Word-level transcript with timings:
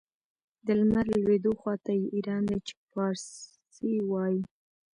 د 0.65 0.67
لمر 0.79 1.05
لوېدو 1.23 1.51
خواته 1.59 1.91
یې 1.99 2.05
ایران 2.15 2.41
دی 2.49 2.57
چې 2.67 2.73
پارسي 2.91 3.93
وايي. 4.11 4.39